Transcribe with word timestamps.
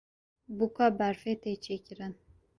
Bûka 0.57 0.87
berfê 0.99 1.33
tê 1.41 1.53
çêkirin. 1.63 2.13